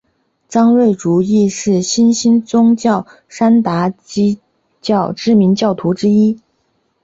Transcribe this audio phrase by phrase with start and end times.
[0.49, 4.39] 张瑞竹亦是新兴宗教山达基
[4.81, 6.39] 教知名教徒之一。